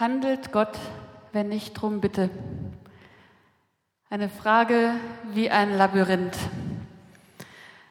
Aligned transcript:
Handelt 0.00 0.52
Gott, 0.52 0.78
wenn 1.32 1.50
ich 1.50 1.72
drum 1.72 2.00
bitte? 2.00 2.30
Eine 4.08 4.28
Frage 4.28 4.92
wie 5.32 5.50
ein 5.50 5.76
Labyrinth. 5.76 6.38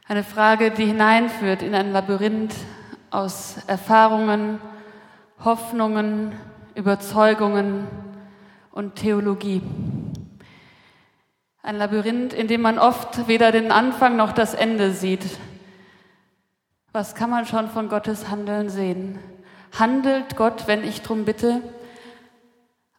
Eine 0.08 0.24
Frage, 0.24 0.72
die 0.72 0.86
hineinführt 0.86 1.62
in 1.62 1.76
ein 1.76 1.92
Labyrinth 1.92 2.56
aus 3.12 3.58
Erfahrungen, 3.68 4.62
Hoffnungen, 5.44 6.32
Überzeugungen 6.76 7.88
und 8.72 8.96
Theologie. 8.96 9.62
Ein 11.62 11.76
Labyrinth, 11.76 12.32
in 12.32 12.48
dem 12.48 12.62
man 12.62 12.80
oft 12.80 13.28
weder 13.28 13.52
den 13.52 13.70
Anfang 13.70 14.16
noch 14.16 14.32
das 14.32 14.54
Ende 14.54 14.94
sieht. 14.94 15.26
Was 16.94 17.16
kann 17.16 17.30
man 17.30 17.46
schon 17.46 17.68
von 17.68 17.90
Gottes 17.90 18.30
Handeln 18.30 18.70
sehen? 18.70 19.20
Handelt 19.78 20.38
Gott, 20.38 20.68
wenn 20.68 20.86
ich 20.86 21.02
drum 21.02 21.26
bitte? 21.26 21.62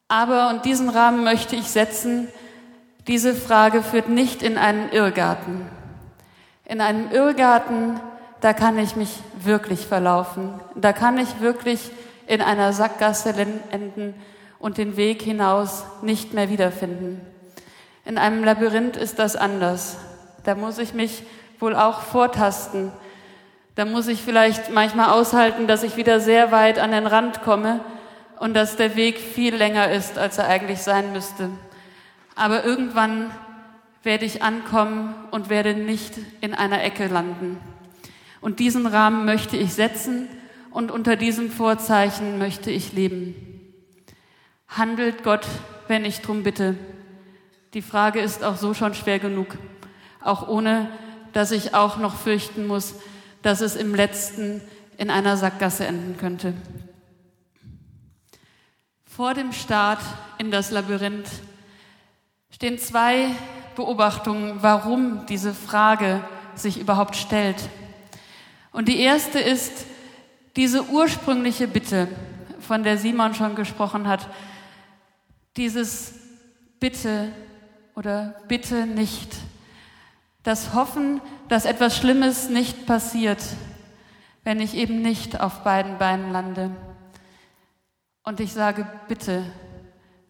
Aber, 0.08 0.48
und 0.48 0.64
diesen 0.64 0.88
Rahmen 0.88 1.22
möchte 1.22 1.54
ich 1.54 1.70
setzen, 1.70 2.28
diese 3.06 3.34
Frage 3.34 3.82
führt 3.82 4.08
nicht 4.08 4.42
in 4.42 4.56
einen 4.56 4.90
Irrgarten. 4.90 5.66
In 6.64 6.80
einem 6.80 7.10
Irrgarten, 7.10 8.00
da 8.40 8.54
kann 8.54 8.78
ich 8.78 8.96
mich 8.96 9.20
wirklich 9.38 9.86
verlaufen. 9.86 10.54
Da 10.74 10.94
kann 10.94 11.18
ich 11.18 11.40
wirklich 11.40 11.90
in 12.26 12.40
einer 12.40 12.72
Sackgasse 12.72 13.34
enden 13.70 14.14
und 14.58 14.78
den 14.78 14.96
Weg 14.96 15.22
hinaus 15.22 15.84
nicht 16.02 16.32
mehr 16.32 16.48
wiederfinden. 16.48 17.20
In 18.04 18.16
einem 18.16 18.44
Labyrinth 18.44 18.96
ist 18.96 19.18
das 19.18 19.36
anders. 19.36 19.98
Da 20.44 20.54
muss 20.54 20.78
ich 20.78 20.94
mich 20.94 21.22
wohl 21.60 21.76
auch 21.76 22.00
vortasten. 22.00 22.92
Da 23.74 23.84
muss 23.84 24.08
ich 24.08 24.22
vielleicht 24.22 24.70
manchmal 24.70 25.10
aushalten, 25.10 25.66
dass 25.66 25.82
ich 25.82 25.96
wieder 25.96 26.20
sehr 26.20 26.50
weit 26.50 26.78
an 26.78 26.92
den 26.92 27.06
Rand 27.06 27.42
komme 27.42 27.80
und 28.40 28.54
dass 28.54 28.76
der 28.76 28.96
Weg 28.96 29.18
viel 29.18 29.54
länger 29.54 29.90
ist, 29.90 30.18
als 30.18 30.38
er 30.38 30.48
eigentlich 30.48 30.80
sein 30.80 31.12
müsste. 31.12 31.50
Aber 32.34 32.64
irgendwann 32.64 33.30
werde 34.02 34.24
ich 34.24 34.42
ankommen 34.42 35.14
und 35.30 35.50
werde 35.50 35.74
nicht 35.74 36.14
in 36.40 36.54
einer 36.54 36.82
Ecke 36.82 37.08
landen. 37.08 37.58
Und 38.40 38.60
diesen 38.60 38.86
Rahmen 38.86 39.24
möchte 39.24 39.56
ich 39.56 39.74
setzen 39.74 40.28
und 40.70 40.90
unter 40.90 41.16
diesem 41.16 41.50
Vorzeichen 41.50 42.38
möchte 42.38 42.70
ich 42.70 42.92
leben. 42.92 43.34
Handelt 44.68 45.24
Gott, 45.24 45.46
wenn 45.88 46.04
ich 46.04 46.20
drum 46.20 46.42
bitte? 46.44 46.76
Die 47.74 47.82
Frage 47.82 48.20
ist 48.20 48.44
auch 48.44 48.56
so 48.56 48.74
schon 48.74 48.94
schwer 48.94 49.18
genug, 49.18 49.58
auch 50.22 50.46
ohne 50.48 50.88
dass 51.32 51.50
ich 51.50 51.74
auch 51.74 51.98
noch 51.98 52.16
fürchten 52.16 52.66
muss, 52.66 52.94
dass 53.42 53.60
es 53.60 53.76
im 53.76 53.94
letzten 53.94 54.60
in 54.96 55.10
einer 55.10 55.36
Sackgasse 55.36 55.86
enden 55.86 56.16
könnte. 56.16 56.54
Vor 59.18 59.34
dem 59.34 59.52
Start 59.52 59.98
in 60.38 60.52
das 60.52 60.70
Labyrinth 60.70 61.28
stehen 62.50 62.78
zwei 62.78 63.26
Beobachtungen, 63.74 64.58
warum 64.60 65.26
diese 65.26 65.52
Frage 65.54 66.22
sich 66.54 66.78
überhaupt 66.78 67.16
stellt. 67.16 67.56
Und 68.70 68.86
die 68.86 69.00
erste 69.00 69.40
ist 69.40 69.86
diese 70.54 70.84
ursprüngliche 70.84 71.66
Bitte, 71.66 72.06
von 72.60 72.84
der 72.84 72.96
Simon 72.96 73.34
schon 73.34 73.56
gesprochen 73.56 74.06
hat, 74.06 74.28
dieses 75.56 76.14
Bitte 76.78 77.32
oder 77.96 78.36
Bitte 78.46 78.86
nicht. 78.86 79.34
Das 80.44 80.74
Hoffen, 80.74 81.20
dass 81.48 81.64
etwas 81.64 81.96
Schlimmes 81.96 82.50
nicht 82.50 82.86
passiert, 82.86 83.42
wenn 84.44 84.60
ich 84.60 84.74
eben 84.74 85.02
nicht 85.02 85.40
auf 85.40 85.64
beiden 85.64 85.98
Beinen 85.98 86.30
lande. 86.30 86.70
Und 88.28 88.40
ich 88.40 88.52
sage, 88.52 88.86
bitte, 89.08 89.42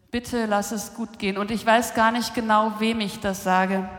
bitte 0.09 0.45
lass 0.45 0.71
es 0.71 0.93
gut 0.93 1.19
gehen. 1.19 1.37
Und 1.37 1.51
ich 1.51 1.65
weiß 1.65 1.95
gar 1.95 2.13
nicht 2.13 2.33
genau, 2.33 2.79
wem 2.79 3.01
ich 3.01 3.19
das 3.19 3.43
sage. 3.43 3.89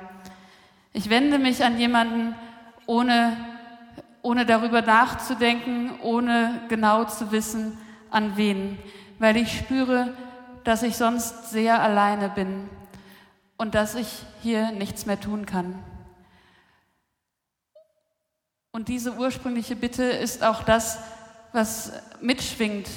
Ich 0.95 1.11
wende 1.11 1.39
mich 1.39 1.63
an 1.63 1.79
jemanden, 1.79 2.35
ohne, 2.87 3.37
ohne 4.23 4.47
darüber 4.47 4.81
nachzudenken, 4.81 6.01
ohne 6.01 6.63
genau 6.71 7.05
zu 7.05 7.31
wissen, 7.31 7.77
an 8.11 8.39
wen, 8.39 8.79
weil 9.19 9.37
ich 9.37 9.55
spüre, 9.55 10.15
dass 10.65 10.83
ich 10.83 10.97
sonst 10.97 11.51
sehr 11.51 11.83
alleine 11.83 12.31
bin 12.31 12.71
und 13.59 13.75
dass 13.75 13.97
ich 13.97 14.25
hier 14.41 14.73
nichts 14.73 15.05
mehr 15.05 15.21
tun 15.21 15.45
kann. 15.45 15.75
Und 18.73 18.89
diese 18.89 19.13
ursprüngliche 19.13 19.77
Bitte 19.77 20.05
ist 20.05 20.43
auch 20.43 20.63
das, 20.63 21.01
was 21.53 21.93
mitschwingt 22.23 22.89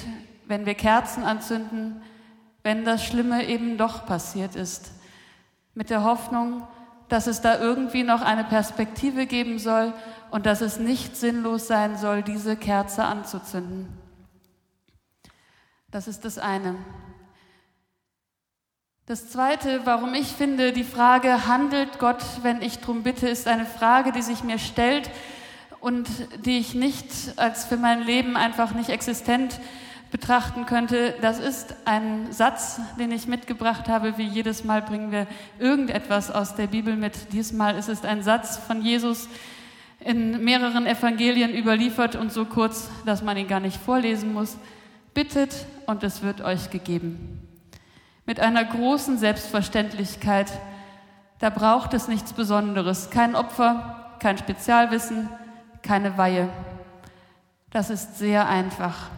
wenn 0.46 0.66
wir 0.66 0.74
Kerzen 0.74 1.24
anzünden, 1.24 2.02
wenn 2.62 2.84
das 2.84 3.04
Schlimme 3.04 3.46
eben 3.46 3.76
doch 3.76 4.06
passiert 4.06 4.56
ist. 4.56 4.92
Mit 5.74 5.90
der 5.90 6.04
Hoffnung, 6.04 6.66
dass 7.08 7.26
es 7.26 7.40
da 7.40 7.58
irgendwie 7.58 8.02
noch 8.02 8.22
eine 8.22 8.44
Perspektive 8.44 9.26
geben 9.26 9.58
soll 9.58 9.92
und 10.30 10.46
dass 10.46 10.60
es 10.60 10.78
nicht 10.78 11.16
sinnlos 11.16 11.66
sein 11.66 11.96
soll, 11.96 12.22
diese 12.22 12.56
Kerze 12.56 13.04
anzuzünden. 13.04 13.88
Das 15.90 16.08
ist 16.08 16.24
das 16.24 16.38
eine. 16.38 16.76
Das 19.06 19.28
Zweite, 19.28 19.82
warum 19.84 20.14
ich 20.14 20.28
finde, 20.28 20.72
die 20.72 20.82
Frage, 20.82 21.46
handelt 21.46 21.98
Gott, 21.98 22.24
wenn 22.40 22.62
ich 22.62 22.78
darum 22.78 23.02
bitte, 23.02 23.28
ist 23.28 23.46
eine 23.46 23.66
Frage, 23.66 24.12
die 24.12 24.22
sich 24.22 24.42
mir 24.42 24.58
stellt 24.58 25.10
und 25.80 26.08
die 26.46 26.58
ich 26.58 26.74
nicht 26.74 27.06
als 27.36 27.66
für 27.66 27.76
mein 27.76 28.02
Leben 28.02 28.38
einfach 28.38 28.72
nicht 28.72 28.88
existent 28.88 29.60
betrachten 30.14 30.64
könnte. 30.64 31.12
Das 31.22 31.40
ist 31.40 31.74
ein 31.86 32.30
Satz, 32.30 32.80
den 33.00 33.10
ich 33.10 33.26
mitgebracht 33.26 33.88
habe. 33.88 34.16
Wie 34.16 34.22
jedes 34.22 34.62
Mal 34.62 34.80
bringen 34.80 35.10
wir 35.10 35.26
irgendetwas 35.58 36.30
aus 36.30 36.54
der 36.54 36.68
Bibel 36.68 36.94
mit. 36.94 37.32
Diesmal 37.32 37.74
ist 37.74 37.88
es 37.88 38.04
ein 38.04 38.22
Satz 38.22 38.56
von 38.56 38.80
Jesus 38.80 39.28
in 39.98 40.44
mehreren 40.44 40.86
Evangelien 40.86 41.52
überliefert 41.52 42.14
und 42.14 42.32
so 42.32 42.44
kurz, 42.44 42.88
dass 43.04 43.24
man 43.24 43.36
ihn 43.36 43.48
gar 43.48 43.58
nicht 43.58 43.76
vorlesen 43.76 44.32
muss. 44.32 44.56
Bittet 45.14 45.66
und 45.86 46.04
es 46.04 46.22
wird 46.22 46.42
euch 46.42 46.70
gegeben. 46.70 47.48
Mit 48.24 48.38
einer 48.38 48.64
großen 48.64 49.18
Selbstverständlichkeit. 49.18 50.46
Da 51.40 51.50
braucht 51.50 51.92
es 51.92 52.06
nichts 52.06 52.34
Besonderes. 52.34 53.10
Kein 53.10 53.34
Opfer, 53.34 54.14
kein 54.20 54.38
Spezialwissen, 54.38 55.28
keine 55.82 56.16
Weihe. 56.16 56.50
Das 57.70 57.90
ist 57.90 58.16
sehr 58.16 58.46
einfach. 58.48 59.10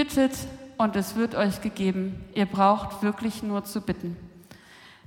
Bittet 0.00 0.32
und 0.78 0.96
es 0.96 1.14
wird 1.14 1.34
euch 1.34 1.60
gegeben. 1.60 2.24
Ihr 2.34 2.46
braucht 2.46 3.02
wirklich 3.02 3.42
nur 3.42 3.64
zu 3.64 3.82
bitten. 3.82 4.16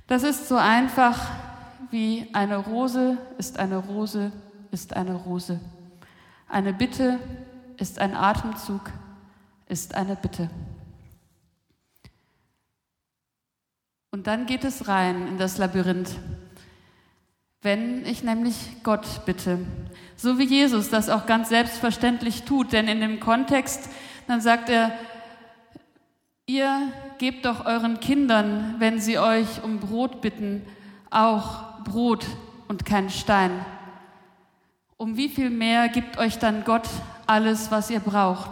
Das 0.06 0.22
ist 0.22 0.46
so 0.46 0.54
einfach 0.54 1.32
wie 1.90 2.28
eine 2.32 2.58
Rose 2.58 3.18
ist 3.36 3.58
eine 3.58 3.78
Rose 3.78 4.30
ist 4.70 4.94
eine 4.94 5.16
Rose. 5.16 5.58
Eine 6.48 6.72
Bitte 6.72 7.18
ist 7.76 7.98
ein 7.98 8.14
Atemzug, 8.14 8.92
ist 9.66 9.96
eine 9.96 10.14
Bitte. 10.14 10.48
Und 14.12 14.28
dann 14.28 14.46
geht 14.46 14.62
es 14.62 14.86
rein 14.86 15.26
in 15.26 15.38
das 15.38 15.58
Labyrinth. 15.58 16.14
Wenn 17.62 18.06
ich 18.06 18.22
nämlich 18.22 18.54
Gott 18.84 19.24
bitte, 19.26 19.58
so 20.14 20.38
wie 20.38 20.44
Jesus 20.44 20.88
das 20.88 21.08
auch 21.08 21.26
ganz 21.26 21.48
selbstverständlich 21.48 22.44
tut, 22.44 22.72
denn 22.72 22.86
in 22.86 23.00
dem 23.00 23.18
Kontext 23.18 23.88
dann 24.26 24.40
sagt 24.40 24.68
er, 24.68 24.92
ihr 26.46 26.92
gebt 27.18 27.44
doch 27.44 27.64
euren 27.66 28.00
Kindern, 28.00 28.76
wenn 28.78 29.00
sie 29.00 29.18
euch 29.18 29.62
um 29.62 29.80
Brot 29.80 30.20
bitten, 30.20 30.62
auch 31.10 31.82
Brot 31.84 32.26
und 32.68 32.84
kein 32.84 33.10
Stein. 33.10 33.64
Um 34.96 35.16
wie 35.16 35.28
viel 35.28 35.50
mehr 35.50 35.88
gibt 35.88 36.18
euch 36.18 36.38
dann 36.38 36.64
Gott 36.64 36.88
alles, 37.26 37.70
was 37.70 37.90
ihr 37.90 38.00
braucht? 38.00 38.50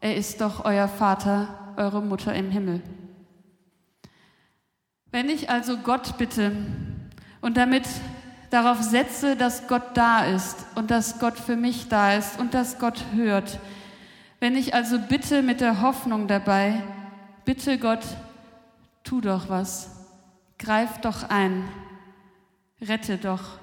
Er 0.00 0.16
ist 0.16 0.40
doch 0.40 0.64
euer 0.64 0.88
Vater, 0.88 1.74
eure 1.76 2.02
Mutter 2.02 2.34
im 2.34 2.50
Himmel. 2.50 2.82
Wenn 5.10 5.28
ich 5.28 5.50
also 5.50 5.76
Gott 5.76 6.18
bitte 6.18 6.52
und 7.40 7.56
damit 7.56 7.84
darauf 8.50 8.82
setze, 8.82 9.36
dass 9.36 9.66
Gott 9.68 9.82
da 9.94 10.24
ist 10.24 10.66
und 10.74 10.90
dass 10.90 11.18
Gott 11.18 11.38
für 11.38 11.56
mich 11.56 11.88
da 11.88 12.14
ist 12.14 12.38
und 12.38 12.54
dass 12.54 12.78
Gott 12.78 13.04
hört, 13.14 13.58
wenn 14.42 14.56
ich 14.56 14.74
also 14.74 14.98
bitte 14.98 15.40
mit 15.40 15.60
der 15.60 15.82
Hoffnung 15.82 16.26
dabei, 16.26 16.82
bitte 17.44 17.78
Gott, 17.78 18.04
tu 19.04 19.20
doch 19.20 19.48
was, 19.48 20.04
greif 20.58 20.98
doch 20.98 21.30
ein, 21.30 21.68
rette 22.80 23.18
doch, 23.18 23.60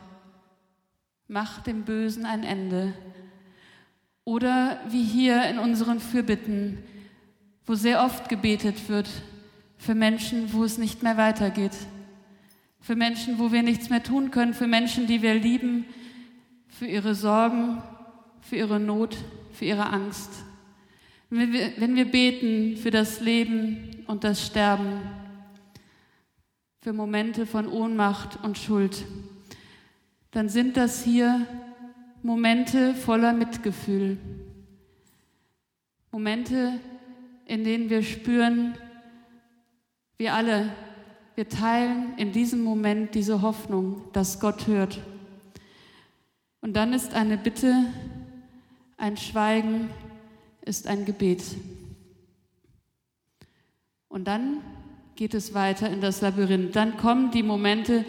mach 1.28 1.62
dem 1.64 1.84
Bösen 1.84 2.26
ein 2.26 2.46
Ende. 2.46 2.94
Oder 4.24 4.80
wie 4.88 5.04
hier 5.04 5.50
in 5.50 5.60
unseren 5.60 6.00
Fürbitten, 6.00 6.78
wo 7.66 7.76
sehr 7.76 8.02
oft 8.02 8.30
gebetet 8.30 8.88
wird 8.88 9.10
für 9.78 9.96
Menschen, 9.96 10.54
wo 10.54 10.64
es 10.64 10.78
nicht 10.78 11.04
mehr 11.04 11.18
weitergeht, 11.18 11.76
für 12.80 12.96
Menschen, 12.96 13.38
wo 13.38 13.52
wir 13.52 13.64
nichts 13.64 13.90
mehr 13.90 14.02
tun 14.02 14.32
können, 14.32 14.54
für 14.54 14.68
Menschen, 14.68 15.08
die 15.08 15.22
wir 15.22 15.34
lieben, 15.34 15.84
für 16.70 16.86
ihre 16.86 17.16
Sorgen, 17.16 17.84
für 18.40 18.56
ihre 18.56 18.80
Not, 18.80 19.18
für 19.52 19.66
ihre 19.66 19.88
Angst. 19.88 20.46
Wenn 21.32 21.54
wir, 21.54 21.74
wenn 21.78 21.96
wir 21.96 22.06
beten 22.06 22.76
für 22.78 22.90
das 22.90 23.22
Leben 23.22 24.04
und 24.08 24.24
das 24.24 24.46
Sterben, 24.46 25.02
für 26.82 26.94
Momente 26.94 27.46
von 27.46 27.68
Ohnmacht 27.68 28.44
und 28.44 28.58
Schuld, 28.58 29.06
dann 30.32 30.50
sind 30.50 30.78
das 30.78 31.04
hier 31.04 31.46
Momente 32.24 32.96
voller 32.96 33.34
Mitgefühl. 33.34 34.18
Momente, 36.12 36.80
in 37.46 37.64
denen 37.64 37.90
wir 37.90 38.02
spüren, 38.02 38.76
wir 40.18 40.34
alle, 40.34 40.74
wir 41.36 41.48
teilen 41.48 42.14
in 42.18 42.32
diesem 42.32 42.64
Moment 42.64 43.14
diese 43.14 43.42
Hoffnung, 43.42 44.02
dass 44.14 44.40
Gott 44.40 44.68
hört. 44.68 45.00
Und 46.62 46.74
dann 46.76 46.94
ist 46.94 47.14
eine 47.14 47.38
Bitte, 47.38 47.86
ein 48.98 49.16
Schweigen, 49.16 49.90
ist 50.62 50.88
ein 50.88 51.06
Gebet. 51.06 51.44
Und 54.08 54.28
dann 54.28 54.62
geht 55.16 55.34
es 55.34 55.54
weiter 55.54 55.90
in 55.90 56.02
das 56.02 56.22
Labyrinth. 56.22 56.76
Dann 56.76 56.98
kommen 56.98 57.32
die 57.32 57.44
Momente, 57.44 58.06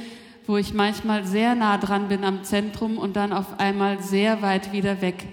wo 0.46 0.56
ich 0.56 0.74
manchmal 0.74 1.26
sehr 1.26 1.54
nah 1.54 1.78
dran 1.78 2.08
bin 2.08 2.24
am 2.24 2.44
Zentrum 2.44 2.98
und 2.98 3.16
dann 3.16 3.32
auf 3.32 3.60
einmal 3.60 4.02
sehr 4.02 4.42
weit 4.42 4.72
wieder 4.72 5.00
weg. 5.00 5.26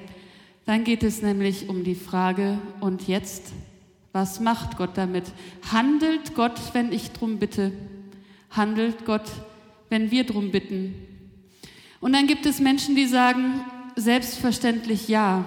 Dann 0.65 0.83
geht 0.83 1.03
es 1.03 1.21
nämlich 1.21 1.69
um 1.69 1.83
die 1.83 1.95
Frage, 1.95 2.59
und 2.81 3.07
jetzt? 3.07 3.53
Was 4.11 4.39
macht 4.39 4.77
Gott 4.77 4.97
damit? 4.97 5.25
Handelt 5.71 6.35
Gott, 6.35 6.59
wenn 6.73 6.91
ich 6.91 7.11
drum 7.11 7.39
bitte? 7.39 7.71
Handelt 8.49 9.05
Gott, 9.05 9.29
wenn 9.89 10.11
wir 10.11 10.25
drum 10.25 10.51
bitten? 10.51 10.95
Und 11.99 12.13
dann 12.13 12.27
gibt 12.27 12.45
es 12.45 12.59
Menschen, 12.59 12.95
die 12.95 13.05
sagen, 13.05 13.61
selbstverständlich 13.95 15.07
ja. 15.07 15.45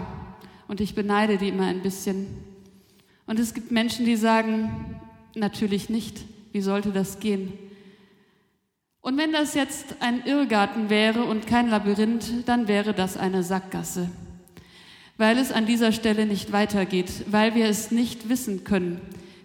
Und 0.70 0.80
ich 0.80 0.94
beneide 0.94 1.36
die 1.36 1.48
immer 1.48 1.66
ein 1.66 1.82
bisschen. 1.82 2.28
Und 3.26 3.40
es 3.40 3.54
gibt 3.54 3.72
Menschen, 3.72 4.04
die 4.04 4.14
sagen, 4.14 5.00
natürlich 5.34 5.90
nicht. 5.90 6.20
Wie 6.52 6.60
sollte 6.60 6.92
das 6.92 7.18
gehen? 7.18 7.52
Und 9.00 9.18
wenn 9.18 9.32
das 9.32 9.54
jetzt 9.54 9.96
ein 9.98 10.24
Irrgarten 10.24 10.88
wäre 10.88 11.24
und 11.24 11.48
kein 11.48 11.70
Labyrinth, 11.70 12.46
dann 12.46 12.68
wäre 12.68 12.94
das 12.94 13.16
eine 13.16 13.42
Sackgasse, 13.42 14.10
weil 15.16 15.38
es 15.38 15.50
an 15.50 15.66
dieser 15.66 15.90
Stelle 15.90 16.24
nicht 16.24 16.52
weitergeht, 16.52 17.24
weil 17.26 17.56
wir 17.56 17.66
es 17.66 17.90
nicht 17.90 18.28
wissen 18.28 18.62
können. 18.62 19.00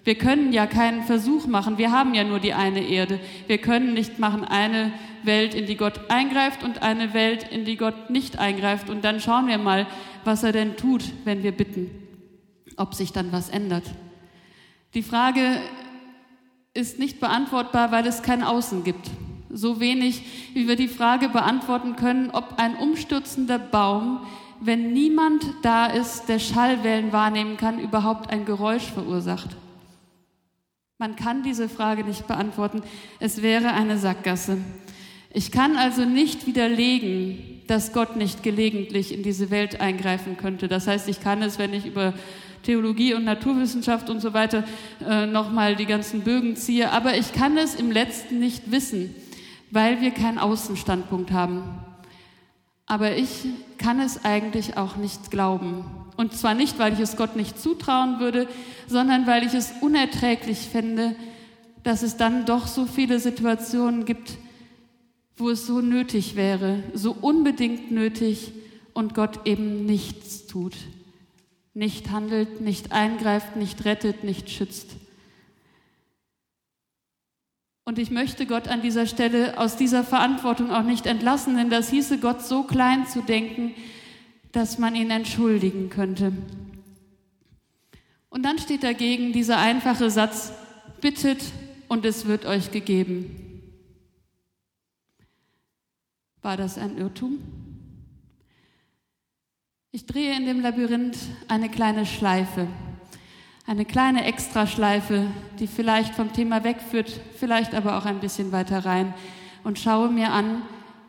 Wir 0.05 0.15
können 0.15 0.53
ja 0.53 0.67
keinen 0.67 1.01
Versuch 1.01 1.47
machen, 1.47 1.79
wir 1.79 1.91
haben 1.91 2.13
ja 2.13 2.23
nur 2.23 2.39
die 2.39 2.53
eine 2.53 2.87
Erde. 2.87 3.19
Wir 3.47 3.57
können 3.57 3.95
nicht 3.95 4.19
machen 4.19 4.45
eine 4.45 4.93
Welt, 5.23 5.55
in 5.55 5.65
die 5.65 5.77
Gott 5.77 5.99
eingreift 6.09 6.63
und 6.63 6.83
eine 6.83 7.15
Welt, 7.15 7.51
in 7.51 7.65
die 7.65 7.75
Gott 7.75 8.11
nicht 8.11 8.37
eingreift. 8.37 8.87
Und 8.91 9.03
dann 9.03 9.19
schauen 9.19 9.47
wir 9.47 9.57
mal, 9.57 9.87
was 10.23 10.43
er 10.43 10.51
denn 10.51 10.77
tut, 10.77 11.03
wenn 11.23 11.41
wir 11.41 11.51
bitten, 11.51 11.89
ob 12.77 12.93
sich 12.93 13.13
dann 13.13 13.31
was 13.31 13.49
ändert. 13.49 13.83
Die 14.93 15.01
Frage 15.01 15.59
ist 16.75 16.99
nicht 16.99 17.19
beantwortbar, 17.19 17.91
weil 17.91 18.05
es 18.05 18.21
kein 18.21 18.43
Außen 18.43 18.83
gibt. 18.83 19.09
So 19.49 19.79
wenig, 19.79 20.21
wie 20.53 20.67
wir 20.67 20.75
die 20.75 20.87
Frage 20.87 21.29
beantworten 21.29 21.95
können, 21.95 22.29
ob 22.29 22.59
ein 22.59 22.75
umstürzender 22.75 23.57
Baum, 23.57 24.21
wenn 24.61 24.93
niemand 24.93 25.43
da 25.63 25.87
ist, 25.87 26.29
der 26.29 26.37
Schallwellen 26.37 27.11
wahrnehmen 27.11 27.57
kann, 27.57 27.79
überhaupt 27.79 28.29
ein 28.29 28.45
Geräusch 28.45 28.83
verursacht. 28.83 29.49
Man 30.97 31.15
kann 31.15 31.43
diese 31.43 31.69
Frage 31.69 32.03
nicht 32.03 32.27
beantworten. 32.27 32.81
Es 33.19 33.41
wäre 33.41 33.73
eine 33.73 33.97
Sackgasse. 33.97 34.57
Ich 35.33 35.51
kann 35.51 35.75
also 35.75 36.05
nicht 36.05 36.47
widerlegen, 36.47 37.61
dass 37.67 37.91
Gott 37.91 38.15
nicht 38.15 38.43
gelegentlich 38.43 39.13
in 39.13 39.21
diese 39.21 39.49
Welt 39.49 39.81
eingreifen 39.81 40.37
könnte. 40.37 40.67
Das 40.67 40.87
heißt, 40.87 41.09
ich 41.09 41.19
kann 41.19 41.41
es, 41.41 41.59
wenn 41.59 41.73
ich 41.73 41.85
über 41.85 42.13
Theologie 42.63 43.13
und 43.13 43.25
Naturwissenschaft 43.25 44.09
und 44.09 44.21
so 44.21 44.33
weiter 44.33 44.63
äh, 45.05 45.25
nochmal 45.25 45.75
die 45.75 45.85
ganzen 45.85 46.21
Bögen 46.21 46.55
ziehe, 46.55 46.91
aber 46.91 47.17
ich 47.17 47.33
kann 47.33 47.57
es 47.57 47.75
im 47.75 47.91
letzten 47.91 48.39
nicht 48.39 48.71
wissen 48.71 49.13
weil 49.75 50.01
wir 50.01 50.11
keinen 50.11 50.39
Außenstandpunkt 50.39 51.31
haben. 51.31 51.63
Aber 52.85 53.15
ich 53.17 53.45
kann 53.77 53.99
es 53.99 54.23
eigentlich 54.23 54.77
auch 54.77 54.95
nicht 54.95 55.31
glauben. 55.31 55.85
Und 56.17 56.33
zwar 56.33 56.53
nicht, 56.53 56.79
weil 56.79 56.93
ich 56.93 56.99
es 56.99 57.17
Gott 57.17 57.35
nicht 57.35 57.59
zutrauen 57.59 58.19
würde, 58.19 58.47
sondern 58.87 59.27
weil 59.27 59.45
ich 59.45 59.53
es 59.53 59.73
unerträglich 59.81 60.59
fände, 60.59 61.15
dass 61.83 62.03
es 62.03 62.17
dann 62.17 62.45
doch 62.45 62.67
so 62.67 62.85
viele 62.85 63.19
Situationen 63.19 64.05
gibt, 64.05 64.37
wo 65.37 65.49
es 65.49 65.67
so 65.67 65.81
nötig 65.81 66.35
wäre, 66.35 66.83
so 66.93 67.11
unbedingt 67.19 67.91
nötig 67.91 68.53
und 68.93 69.13
Gott 69.13 69.45
eben 69.45 69.85
nichts 69.85 70.47
tut, 70.47 70.75
nicht 71.73 72.09
handelt, 72.09 72.61
nicht 72.61 72.93
eingreift, 72.93 73.57
nicht 73.57 73.83
rettet, 73.83 74.23
nicht 74.23 74.49
schützt. 74.49 74.91
Und 77.83 77.99
ich 77.99 78.09
möchte 78.09 78.47
Gott 78.47 78.67
an 78.67 78.81
dieser 78.81 79.05
Stelle 79.05 79.59
aus 79.59 79.75
dieser 79.75 80.03
Verantwortung 80.03 80.71
auch 80.71 80.81
nicht 80.81 81.05
entlassen, 81.05 81.55
denn 81.55 81.69
das 81.69 81.89
hieße, 81.89 82.17
Gott 82.17 82.41
so 82.41 82.63
klein 82.63 83.05
zu 83.05 83.21
denken, 83.21 83.75
dass 84.55 84.77
man 84.77 84.95
ihn 84.95 85.11
entschuldigen 85.11 85.89
könnte. 85.89 86.33
Und 88.29 88.43
dann 88.43 88.59
steht 88.59 88.83
dagegen 88.83 89.33
dieser 89.33 89.57
einfache 89.57 90.09
Satz, 90.09 90.51
bittet 91.01 91.43
und 91.87 92.05
es 92.05 92.25
wird 92.25 92.45
euch 92.45 92.71
gegeben. 92.71 93.61
War 96.41 96.57
das 96.57 96.77
ein 96.77 96.97
Irrtum? 96.97 97.39
Ich 99.91 100.05
drehe 100.05 100.35
in 100.35 100.45
dem 100.45 100.61
Labyrinth 100.61 101.17
eine 101.47 101.69
kleine 101.69 102.05
Schleife 102.05 102.67
eine 103.67 103.85
kleine 103.85 104.25
Extraschleife, 104.25 105.25
die 105.59 105.67
vielleicht 105.67 106.13
vom 106.13 106.31
Thema 106.33 106.63
wegführt, 106.63 107.19
vielleicht 107.37 107.73
aber 107.73 107.97
auch 107.97 108.05
ein 108.05 108.19
bisschen 108.19 108.51
weiter 108.51 108.85
rein 108.85 109.13
und 109.63 109.79
schaue 109.79 110.09
mir 110.09 110.31
an, 110.31 110.61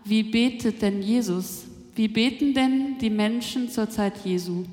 wie 0.04 0.22
betet 0.22 0.80
denn 0.80 1.02
Jesus? 1.02 1.65
Wie 1.96 2.08
beten 2.08 2.52
denn 2.52 2.98
die 2.98 3.08
Menschen 3.08 3.70
zur 3.70 3.88
Zeit 3.88 4.18
Jesu? 4.22 4.64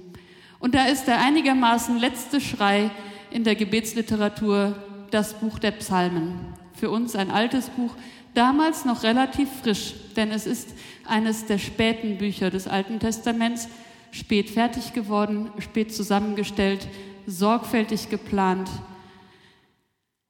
Und 0.59 0.75
da 0.75 0.87
ist 0.87 1.05
der 1.05 1.21
einigermaßen 1.21 1.97
letzte 1.97 2.41
Schrei 2.41 2.91
in 3.31 3.45
der 3.45 3.55
Gebetsliteratur 3.55 4.75
das 5.09 5.33
Buch 5.35 5.57
der 5.57 5.71
Psalmen. 5.71 6.33
Für 6.73 6.91
uns 6.91 7.15
ein 7.15 7.31
altes 7.31 7.69
Buch, 7.69 7.95
damals 8.33 8.83
noch 8.83 9.03
relativ 9.03 9.47
frisch, 9.61 9.93
denn 10.17 10.31
es 10.31 10.45
ist 10.45 10.73
eines 11.05 11.45
der 11.45 11.59
späten 11.59 12.17
Bücher 12.17 12.49
des 12.49 12.67
Alten 12.67 12.99
Testaments, 12.99 13.69
spät 14.11 14.49
fertig 14.49 14.91
geworden, 14.91 15.49
spät 15.59 15.95
zusammengestellt, 15.95 16.89
sorgfältig 17.25 18.09
geplant. 18.09 18.69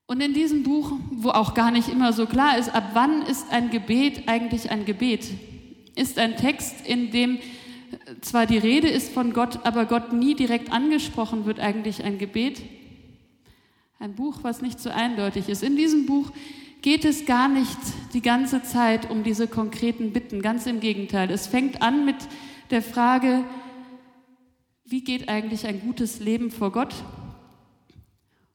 Und 0.06 0.20
in 0.20 0.32
diesem 0.32 0.62
Buch, 0.62 0.92
wo 1.10 1.30
auch 1.30 1.54
gar 1.54 1.72
nicht 1.72 1.88
immer 1.88 2.12
so 2.12 2.26
klar 2.26 2.56
ist, 2.56 2.72
ab 2.72 2.90
wann 2.92 3.22
ist 3.22 3.50
ein 3.50 3.70
Gebet 3.70 4.28
eigentlich 4.28 4.70
ein 4.70 4.84
Gebet, 4.84 5.30
ist 5.96 6.18
ein 6.18 6.36
Text, 6.36 6.86
in 6.86 7.10
dem 7.10 7.38
zwar 8.20 8.46
die 8.46 8.58
Rede 8.58 8.88
ist 8.88 9.12
von 9.12 9.32
Gott, 9.32 9.64
aber 9.64 9.86
Gott 9.86 10.12
nie 10.12 10.34
direkt 10.34 10.72
angesprochen 10.72 11.44
wird, 11.44 11.60
eigentlich 11.60 12.04
ein 12.04 12.18
Gebet. 12.18 12.62
Ein 13.98 14.14
Buch, 14.14 14.38
was 14.42 14.62
nicht 14.62 14.80
so 14.80 14.90
eindeutig 14.90 15.48
ist. 15.48 15.62
In 15.62 15.76
diesem 15.76 16.06
Buch 16.06 16.30
geht 16.82 17.04
es 17.04 17.24
gar 17.24 17.48
nicht 17.48 17.78
die 18.12 18.20
ganze 18.20 18.62
Zeit 18.62 19.10
um 19.10 19.22
diese 19.22 19.48
konkreten 19.48 20.12
Bitten, 20.12 20.42
ganz 20.42 20.66
im 20.66 20.80
Gegenteil. 20.80 21.30
Es 21.30 21.46
fängt 21.46 21.80
an 21.80 22.04
mit 22.04 22.16
der 22.70 22.82
Frage, 22.82 23.44
wie 24.84 25.02
geht 25.02 25.28
eigentlich 25.28 25.66
ein 25.66 25.80
gutes 25.80 26.20
Leben 26.20 26.50
vor 26.50 26.72
Gott? 26.72 26.94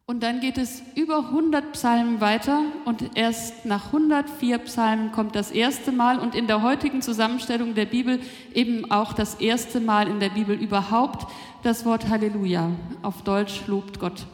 Und 0.09 0.23
dann 0.23 0.39
geht 0.39 0.57
es 0.57 0.81
über 0.95 1.19
100 1.25 1.73
Psalmen 1.73 2.19
weiter 2.19 2.63
und 2.85 3.11
erst 3.13 3.67
nach 3.67 3.93
104 3.93 4.57
Psalmen 4.57 5.11
kommt 5.11 5.35
das 5.35 5.51
erste 5.51 5.91
Mal 5.91 6.17
und 6.17 6.33
in 6.33 6.47
der 6.47 6.63
heutigen 6.63 7.03
Zusammenstellung 7.03 7.75
der 7.75 7.85
Bibel 7.85 8.19
eben 8.55 8.89
auch 8.89 9.13
das 9.13 9.35
erste 9.35 9.79
Mal 9.79 10.07
in 10.07 10.19
der 10.19 10.29
Bibel 10.29 10.59
überhaupt 10.59 11.31
das 11.61 11.85
Wort 11.85 12.09
Halleluja, 12.09 12.71
auf 13.03 13.21
Deutsch 13.21 13.67
lobt 13.67 13.99
Gott. 13.99 14.25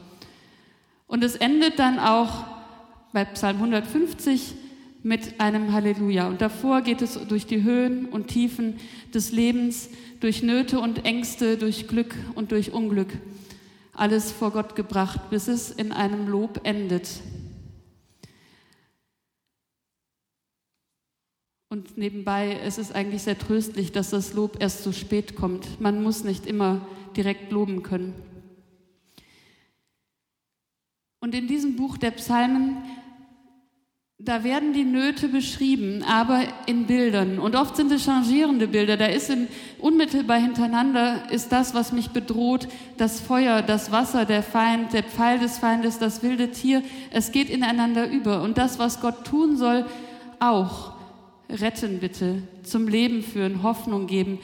Und 1.07 1.25
es 1.25 1.35
endet 1.35 1.77
dann 1.77 1.99
auch 1.99 2.45
bei 3.11 3.25
Psalm 3.25 3.57
150 3.57 4.55
mit 5.03 5.41
einem 5.41 5.73
Halleluja. 5.73 6.29
Und 6.29 6.39
davor 6.39 6.83
geht 6.83 7.01
es 7.01 7.19
durch 7.27 7.47
die 7.47 7.63
Höhen 7.63 8.05
und 8.05 8.27
Tiefen 8.27 8.79
des 9.13 9.33
Lebens, 9.33 9.89
durch 10.21 10.41
Nöte 10.41 10.79
und 10.79 11.03
Ängste, 11.03 11.57
durch 11.57 11.89
Glück 11.89 12.15
und 12.33 12.53
durch 12.53 12.71
Unglück. 12.71 13.09
Alles 13.95 14.31
vor 14.31 14.51
Gott 14.51 14.75
gebracht, 14.75 15.29
bis 15.29 15.47
es 15.47 15.71
in 15.71 15.91
einem 15.91 16.27
Lob 16.27 16.61
endet. 16.63 17.09
Und 21.69 21.97
nebenbei, 21.97 22.59
es 22.63 22.77
ist 22.77 22.93
eigentlich 22.93 23.23
sehr 23.23 23.37
tröstlich, 23.37 23.91
dass 23.91 24.11
das 24.11 24.33
Lob 24.33 24.57
erst 24.61 24.83
so 24.83 24.91
spät 24.91 25.35
kommt. 25.35 25.81
Man 25.81 26.03
muss 26.03 26.23
nicht 26.23 26.45
immer 26.45 26.87
direkt 27.15 27.51
loben 27.51 27.83
können. 27.83 28.13
Und 31.19 31.33
in 31.33 31.47
diesem 31.47 31.75
Buch 31.75 31.97
der 31.97 32.11
Psalmen 32.11 32.83
da 34.17 34.45
werden 34.45 34.71
die 34.71 34.85
Nöte 34.85 35.27
beschrieben, 35.27 36.01
aber 36.03 36.43
in 36.67 36.85
Bildern. 36.85 37.37
Und 37.37 37.55
oft 37.55 37.75
sind 37.75 37.91
es 37.91 38.05
changierende 38.05 38.67
Bilder. 38.67 38.95
Da 38.95 39.07
ist 39.07 39.29
in, 39.29 39.49
unmittelbar 39.77 40.39
hintereinander 40.39 41.29
ist 41.31 41.51
das, 41.51 41.73
was 41.73 41.91
mich 41.91 42.11
bedroht, 42.11 42.69
das 42.97 43.19
Feuer, 43.19 43.61
das 43.61 43.91
Wasser, 43.91 44.23
der 44.23 44.41
Feind, 44.41 44.93
der 44.93 45.03
Pfeil 45.03 45.39
des 45.39 45.57
Feindes, 45.57 45.99
das 45.99 46.23
wilde 46.23 46.51
Tier. 46.51 46.81
Es 47.11 47.33
geht 47.33 47.49
ineinander 47.49 48.09
über. 48.09 48.41
Und 48.41 48.57
das, 48.57 48.79
was 48.79 49.01
Gott 49.01 49.25
tun 49.25 49.57
soll, 49.57 49.85
auch. 50.39 50.93
Retten 51.49 51.99
bitte, 51.99 52.41
zum 52.63 52.87
Leben 52.87 53.21
führen, 53.21 53.63
Hoffnung 53.63 54.07
geben. 54.07 54.39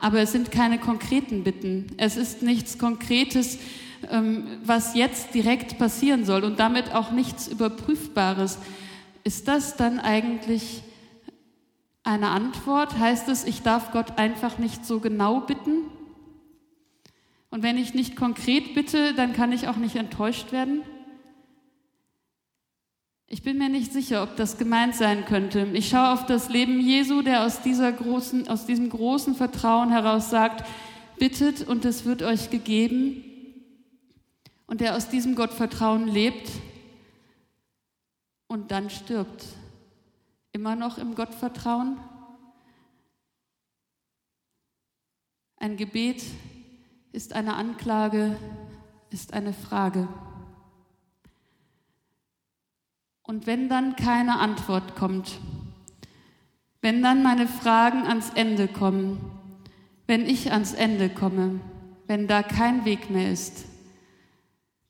Aber 0.00 0.20
es 0.20 0.32
sind 0.32 0.50
keine 0.50 0.78
konkreten 0.78 1.44
Bitten. 1.44 1.88
Es 1.98 2.16
ist 2.16 2.42
nichts 2.42 2.78
Konkretes, 2.78 3.58
ähm, 4.10 4.46
was 4.64 4.94
jetzt 4.94 5.34
direkt 5.34 5.78
passieren 5.78 6.24
soll 6.24 6.42
und 6.42 6.58
damit 6.58 6.92
auch 6.94 7.12
nichts 7.12 7.48
Überprüfbares. 7.48 8.58
Ist 9.30 9.46
das 9.46 9.76
dann 9.76 10.00
eigentlich 10.00 10.82
eine 12.02 12.30
Antwort? 12.30 12.98
Heißt 12.98 13.28
es, 13.28 13.44
ich 13.44 13.62
darf 13.62 13.92
Gott 13.92 14.18
einfach 14.18 14.58
nicht 14.58 14.84
so 14.84 14.98
genau 14.98 15.38
bitten? 15.38 15.84
Und 17.48 17.62
wenn 17.62 17.78
ich 17.78 17.94
nicht 17.94 18.16
konkret 18.16 18.74
bitte, 18.74 19.14
dann 19.14 19.32
kann 19.32 19.52
ich 19.52 19.68
auch 19.68 19.76
nicht 19.76 19.94
enttäuscht 19.94 20.50
werden? 20.50 20.82
Ich 23.28 23.44
bin 23.44 23.56
mir 23.56 23.68
nicht 23.68 23.92
sicher, 23.92 24.24
ob 24.24 24.34
das 24.34 24.58
gemeint 24.58 24.96
sein 24.96 25.24
könnte. 25.26 25.68
Ich 25.74 25.90
schaue 25.90 26.10
auf 26.10 26.26
das 26.26 26.48
Leben 26.48 26.80
Jesu, 26.80 27.22
der 27.22 27.44
aus, 27.44 27.62
dieser 27.62 27.92
großen, 27.92 28.48
aus 28.48 28.66
diesem 28.66 28.90
großen 28.90 29.36
Vertrauen 29.36 29.90
heraus 29.90 30.28
sagt, 30.28 30.66
bittet 31.20 31.68
und 31.68 31.84
es 31.84 32.04
wird 32.04 32.24
euch 32.24 32.50
gegeben. 32.50 33.22
Und 34.66 34.80
der 34.80 34.96
aus 34.96 35.08
diesem 35.08 35.36
Gottvertrauen 35.36 36.08
lebt 36.08 36.50
und 38.50 38.72
dann 38.72 38.90
stirbt. 38.90 39.46
Immer 40.50 40.74
noch 40.74 40.98
im 40.98 41.14
Gottvertrauen? 41.14 41.98
Ein 45.56 45.76
Gebet 45.76 46.24
ist 47.12 47.32
eine 47.32 47.54
Anklage, 47.54 48.36
ist 49.10 49.34
eine 49.34 49.52
Frage. 49.52 50.08
Und 53.22 53.46
wenn 53.46 53.68
dann 53.68 53.94
keine 53.94 54.40
Antwort 54.40 54.96
kommt, 54.96 55.38
wenn 56.80 57.04
dann 57.04 57.22
meine 57.22 57.46
Fragen 57.46 58.04
ans 58.04 58.30
Ende 58.30 58.66
kommen, 58.66 59.20
wenn 60.08 60.26
ich 60.26 60.50
ans 60.50 60.72
Ende 60.72 61.08
komme, 61.08 61.60
wenn 62.08 62.26
da 62.26 62.42
kein 62.42 62.84
Weg 62.84 63.10
mehr 63.10 63.30
ist, 63.30 63.66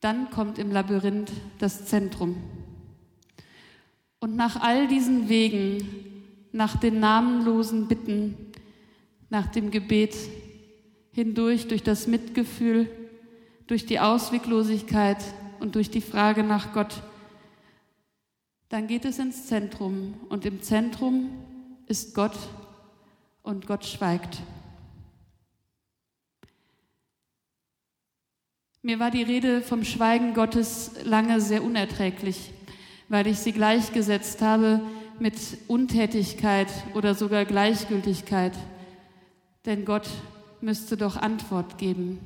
dann 0.00 0.30
kommt 0.30 0.58
im 0.58 0.72
Labyrinth 0.72 1.30
das 1.58 1.84
Zentrum. 1.84 2.59
Und 4.20 4.36
nach 4.36 4.60
all 4.60 4.86
diesen 4.86 5.30
Wegen, 5.30 5.88
nach 6.52 6.76
den 6.76 7.00
namenlosen 7.00 7.88
Bitten, 7.88 8.36
nach 9.30 9.46
dem 9.46 9.70
Gebet 9.70 10.14
hindurch, 11.12 11.68
durch 11.68 11.82
das 11.82 12.06
Mitgefühl, 12.06 12.90
durch 13.66 13.86
die 13.86 13.98
Ausweglosigkeit 13.98 15.18
und 15.60 15.74
durch 15.74 15.90
die 15.90 16.02
Frage 16.02 16.42
nach 16.42 16.72
Gott, 16.74 17.02
dann 18.68 18.86
geht 18.86 19.04
es 19.04 19.18
ins 19.18 19.46
Zentrum 19.46 20.14
und 20.28 20.44
im 20.44 20.62
Zentrum 20.62 21.30
ist 21.86 22.14
Gott 22.14 22.36
und 23.42 23.66
Gott 23.66 23.84
schweigt. 23.84 24.38
Mir 28.82 28.98
war 28.98 29.10
die 29.10 29.22
Rede 29.22 29.60
vom 29.60 29.84
Schweigen 29.84 30.34
Gottes 30.34 30.92
lange 31.04 31.40
sehr 31.40 31.62
unerträglich 31.62 32.52
weil 33.10 33.26
ich 33.26 33.40
sie 33.40 33.52
gleichgesetzt 33.52 34.40
habe 34.40 34.80
mit 35.18 35.34
Untätigkeit 35.68 36.68
oder 36.94 37.14
sogar 37.14 37.44
Gleichgültigkeit. 37.44 38.52
Denn 39.66 39.84
Gott 39.84 40.08
müsste 40.62 40.96
doch 40.96 41.16
Antwort 41.16 41.76
geben. 41.76 42.18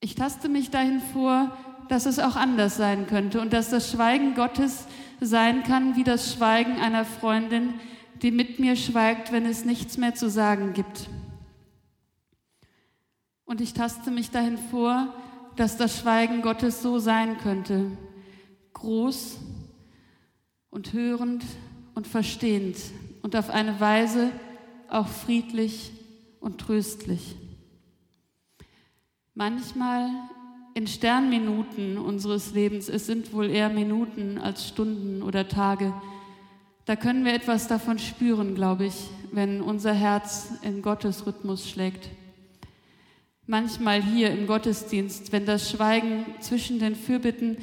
Ich 0.00 0.16
taste 0.16 0.48
mich 0.48 0.70
dahin 0.70 1.00
vor, 1.12 1.56
dass 1.88 2.06
es 2.06 2.18
auch 2.18 2.36
anders 2.36 2.76
sein 2.76 3.06
könnte 3.06 3.40
und 3.40 3.52
dass 3.52 3.68
das 3.70 3.90
Schweigen 3.90 4.34
Gottes 4.34 4.86
sein 5.20 5.62
kann 5.62 5.96
wie 5.96 6.04
das 6.04 6.32
Schweigen 6.32 6.78
einer 6.80 7.04
Freundin, 7.04 7.74
die 8.22 8.30
mit 8.30 8.58
mir 8.58 8.76
schweigt, 8.76 9.30
wenn 9.30 9.44
es 9.44 9.64
nichts 9.64 9.98
mehr 9.98 10.14
zu 10.14 10.30
sagen 10.30 10.72
gibt. 10.72 11.08
Und 13.44 13.60
ich 13.60 13.74
taste 13.74 14.10
mich 14.10 14.30
dahin 14.30 14.56
vor, 14.56 15.14
dass 15.56 15.76
das 15.76 16.00
Schweigen 16.00 16.40
Gottes 16.40 16.82
so 16.82 16.98
sein 16.98 17.36
könnte, 17.38 17.90
groß 18.84 19.38
und 20.70 20.92
hörend 20.92 21.42
und 21.94 22.06
verstehend 22.06 22.76
und 23.22 23.34
auf 23.34 23.48
eine 23.48 23.80
Weise 23.80 24.30
auch 24.88 25.08
friedlich 25.08 25.90
und 26.38 26.60
tröstlich. 26.60 27.34
Manchmal 29.32 30.10
in 30.74 30.86
Sternminuten 30.86 31.96
unseres 31.96 32.52
Lebens, 32.52 32.88
es 32.88 33.06
sind 33.06 33.32
wohl 33.32 33.48
eher 33.48 33.70
Minuten 33.70 34.38
als 34.38 34.68
Stunden 34.68 35.22
oder 35.22 35.48
Tage, 35.48 35.94
da 36.84 36.96
können 36.96 37.24
wir 37.24 37.32
etwas 37.32 37.66
davon 37.66 37.98
spüren, 37.98 38.54
glaube 38.54 38.84
ich, 38.84 39.08
wenn 39.32 39.62
unser 39.62 39.94
Herz 39.94 40.48
in 40.60 40.82
Gottes 40.82 41.26
Rhythmus 41.26 41.66
schlägt. 41.66 42.10
Manchmal 43.46 44.02
hier 44.02 44.30
im 44.30 44.46
Gottesdienst, 44.46 45.32
wenn 45.32 45.46
das 45.46 45.70
Schweigen 45.70 46.26
zwischen 46.40 46.78
den 46.78 46.94
Fürbitten 46.94 47.56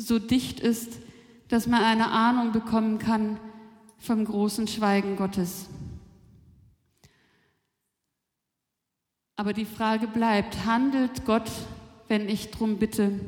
so 0.00 0.18
dicht 0.18 0.60
ist, 0.60 0.98
dass 1.48 1.66
man 1.66 1.84
eine 1.84 2.10
Ahnung 2.10 2.52
bekommen 2.52 2.98
kann 2.98 3.38
vom 3.98 4.24
großen 4.24 4.66
Schweigen 4.66 5.16
Gottes. 5.16 5.68
Aber 9.36 9.52
die 9.52 9.64
Frage 9.64 10.06
bleibt, 10.06 10.64
handelt 10.64 11.24
Gott, 11.24 11.50
wenn 12.08 12.28
ich 12.28 12.50
drum 12.50 12.78
bitte? 12.78 13.18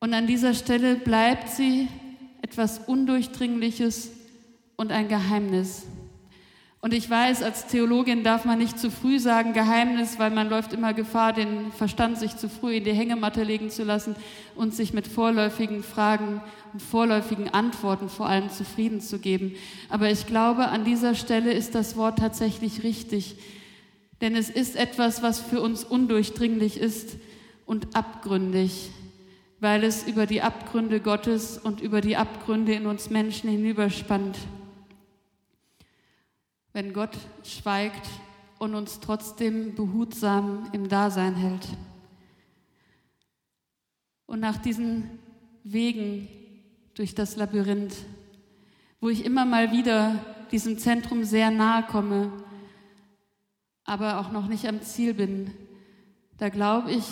Und 0.00 0.14
an 0.14 0.26
dieser 0.26 0.54
Stelle 0.54 0.96
bleibt 0.96 1.48
sie 1.48 1.88
etwas 2.42 2.78
Undurchdringliches 2.86 4.10
und 4.76 4.92
ein 4.92 5.08
Geheimnis. 5.08 5.86
Und 6.86 6.94
ich 6.94 7.10
weiß, 7.10 7.42
als 7.42 7.66
Theologin 7.66 8.22
darf 8.22 8.44
man 8.44 8.60
nicht 8.60 8.78
zu 8.78 8.92
früh 8.92 9.18
sagen 9.18 9.54
Geheimnis, 9.54 10.20
weil 10.20 10.30
man 10.30 10.48
läuft 10.48 10.72
immer 10.72 10.94
Gefahr, 10.94 11.32
den 11.32 11.72
Verstand 11.72 12.16
sich 12.16 12.36
zu 12.36 12.48
früh 12.48 12.76
in 12.76 12.84
die 12.84 12.92
Hängematte 12.92 13.42
legen 13.42 13.70
zu 13.70 13.82
lassen 13.82 14.14
und 14.54 14.72
sich 14.72 14.92
mit 14.92 15.08
vorläufigen 15.08 15.82
Fragen 15.82 16.40
und 16.72 16.80
vorläufigen 16.80 17.48
Antworten 17.52 18.08
vor 18.08 18.28
allem 18.28 18.50
zufrieden 18.50 19.00
zu 19.00 19.18
geben. 19.18 19.56
Aber 19.88 20.12
ich 20.12 20.28
glaube, 20.28 20.68
an 20.68 20.84
dieser 20.84 21.16
Stelle 21.16 21.52
ist 21.52 21.74
das 21.74 21.96
Wort 21.96 22.20
tatsächlich 22.20 22.84
richtig. 22.84 23.34
Denn 24.20 24.36
es 24.36 24.48
ist 24.48 24.76
etwas, 24.76 25.24
was 25.24 25.40
für 25.40 25.60
uns 25.60 25.82
undurchdringlich 25.82 26.78
ist 26.78 27.16
und 27.64 27.96
abgründig, 27.96 28.92
weil 29.58 29.82
es 29.82 30.06
über 30.06 30.26
die 30.26 30.40
Abgründe 30.40 31.00
Gottes 31.00 31.58
und 31.58 31.80
über 31.80 32.00
die 32.00 32.16
Abgründe 32.16 32.74
in 32.74 32.86
uns 32.86 33.10
Menschen 33.10 33.50
hinüberspannt 33.50 34.36
wenn 36.76 36.92
Gott 36.92 37.16
schweigt 37.42 38.06
und 38.58 38.74
uns 38.74 39.00
trotzdem 39.00 39.74
behutsam 39.74 40.68
im 40.72 40.90
Dasein 40.90 41.34
hält. 41.34 41.66
Und 44.26 44.40
nach 44.40 44.58
diesen 44.58 45.08
Wegen 45.64 46.28
durch 46.92 47.14
das 47.14 47.36
Labyrinth, 47.36 47.96
wo 49.00 49.08
ich 49.08 49.24
immer 49.24 49.46
mal 49.46 49.72
wieder 49.72 50.22
diesem 50.50 50.76
Zentrum 50.76 51.24
sehr 51.24 51.50
nahe 51.50 51.82
komme, 51.84 52.30
aber 53.84 54.20
auch 54.20 54.30
noch 54.30 54.46
nicht 54.46 54.68
am 54.68 54.82
Ziel 54.82 55.14
bin, 55.14 55.52
da 56.36 56.50
glaube 56.50 56.92
ich, 56.92 57.06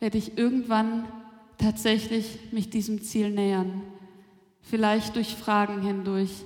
werde 0.00 0.18
ich 0.18 0.36
irgendwann 0.36 1.08
tatsächlich 1.56 2.52
mich 2.52 2.68
diesem 2.68 3.00
Ziel 3.00 3.30
nähern, 3.30 3.84
vielleicht 4.60 5.16
durch 5.16 5.34
Fragen 5.34 5.80
hindurch 5.80 6.44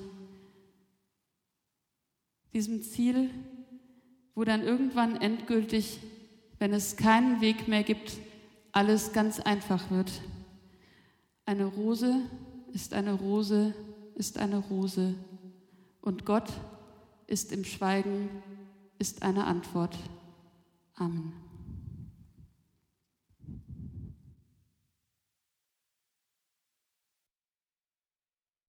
diesem 2.57 2.81
Ziel, 2.81 3.29
wo 4.35 4.43
dann 4.45 4.63
irgendwann 4.63 5.21
endgültig, 5.21 6.01
wenn 6.59 6.73
es 6.73 6.97
keinen 6.97 7.43
Weg 7.43 7.69
mehr 7.69 7.83
gibt, 7.83 8.13
alles 8.73 9.13
ganz 9.13 9.39
einfach 9.41 9.91
wird. 9.91 10.11
Eine 11.45 11.67
Rose 11.67 12.15
ist 12.73 12.95
eine 12.95 13.13
Rose, 13.13 13.75
ist 14.15 14.39
eine 14.39 14.57
Rose. 14.57 15.15
Und 16.01 16.25
Gott 16.25 16.51
ist 17.27 17.53
im 17.53 17.63
Schweigen, 17.63 18.31
ist 18.99 19.23
eine 19.23 19.45
Antwort. 19.45 19.95
Amen. 20.95 21.46